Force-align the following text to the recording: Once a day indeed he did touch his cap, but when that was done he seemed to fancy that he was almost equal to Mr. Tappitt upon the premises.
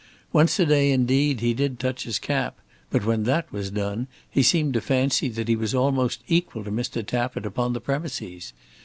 Once 0.33 0.59
a 0.59 0.65
day 0.65 0.89
indeed 0.91 1.41
he 1.41 1.53
did 1.53 1.77
touch 1.79 2.05
his 2.05 2.17
cap, 2.17 2.57
but 2.89 3.05
when 3.05 3.21
that 3.21 3.53
was 3.53 3.69
done 3.69 4.07
he 4.27 4.41
seemed 4.41 4.73
to 4.73 4.81
fancy 4.81 5.29
that 5.29 5.47
he 5.47 5.55
was 5.55 5.75
almost 5.75 6.23
equal 6.27 6.63
to 6.63 6.71
Mr. 6.71 7.05
Tappitt 7.05 7.45
upon 7.45 7.73
the 7.73 7.81
premises. 7.81 8.51